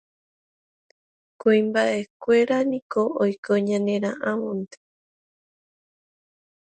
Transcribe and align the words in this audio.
Kuimbaʼekuéra 1.39 2.57
niko 2.71 3.01
oiko 3.23 3.53
ñaneraʼãvonte. 3.67 4.77